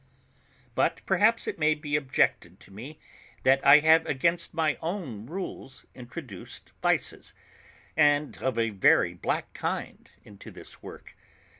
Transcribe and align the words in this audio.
But 0.73 1.05
perhaps 1.05 1.45
it 1.47 1.59
may 1.59 1.75
be 1.75 1.95
objected 1.95 2.59
to 2.61 2.71
me, 2.71 2.97
that 3.43 3.63
I 3.63 3.81
have 3.81 4.03
against 4.07 4.51
my 4.51 4.79
own 4.81 5.27
rules 5.27 5.85
introduced 5.93 6.71
vices, 6.81 7.35
and 7.95 8.35
of 8.37 8.57
a 8.57 8.71
very 8.71 9.13
black 9.13 9.53
kind 9.53 10.09
into 10.23 10.49
this 10.49 10.81
work. 10.81 11.15